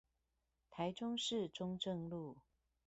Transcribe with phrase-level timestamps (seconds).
[0.71, 2.37] 台中市中正路